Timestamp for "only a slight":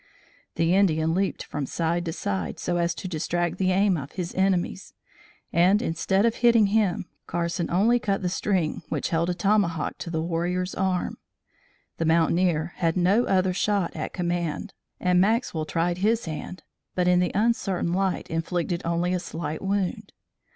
18.83-19.61